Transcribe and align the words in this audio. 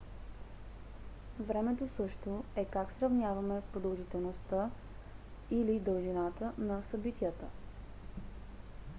времето 1.39 1.87
също 1.95 2.43
е 2.55 2.65
как 2.65 2.87
сравняваме 2.91 3.61
продължителността 3.73 4.69
дължината 5.79 6.51
на 6.57 6.81
събитията 6.91 7.45